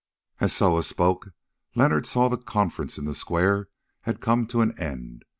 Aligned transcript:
As 0.39 0.51
Soa 0.51 0.81
spoke, 0.81 1.29
Leonard 1.75 2.07
saw 2.07 2.27
that 2.29 2.37
the 2.37 2.43
conference 2.43 2.97
in 2.97 3.05
the 3.05 3.13
square 3.13 3.69
had 4.01 4.19
come 4.19 4.47
to 4.47 4.61
an 4.61 4.75
end. 4.79 5.25